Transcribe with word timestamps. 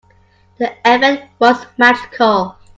The 0.57 0.71
effect 0.83 1.29
was 1.39 1.63
magical. 1.77 2.57